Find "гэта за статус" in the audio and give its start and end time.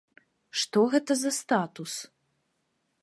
0.95-1.93